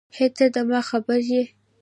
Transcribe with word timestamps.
هی 0.15 0.27
ته 0.35 0.45
ده 0.53 0.61
ما 0.69 0.79
خبر 0.89 1.19
یی 1.29 1.43